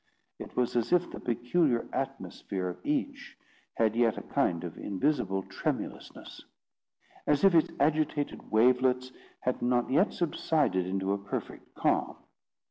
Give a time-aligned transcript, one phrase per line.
[0.39, 3.37] It was as if the peculiar atmosphere of each
[3.75, 6.43] had yet a kind of invisible tremulousness;
[7.27, 9.11] as if its agitated wavelets
[9.41, 12.15] had not yet subsided into a perfect calm.